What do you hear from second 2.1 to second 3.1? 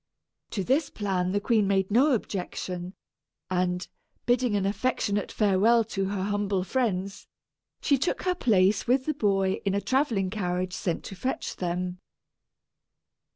objection;